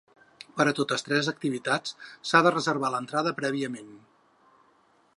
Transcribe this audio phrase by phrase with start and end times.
[0.59, 1.95] Per a totes tres activitats,
[2.31, 3.97] s’ha de reservar l’entrada prèviament.